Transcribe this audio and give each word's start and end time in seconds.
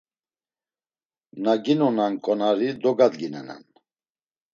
Na 1.43 1.53
ginonan 1.63 2.13
ǩonari 2.23 2.69
dogadginenan. 2.81 3.63